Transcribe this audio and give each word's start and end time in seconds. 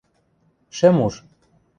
–Шӹм 0.77 0.95
уж. 1.07 1.15